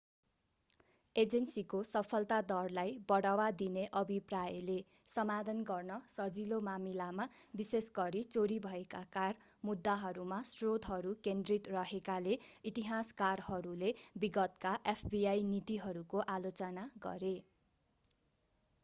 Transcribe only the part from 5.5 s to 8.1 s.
गर्न सजिलो मामिलामा विशेष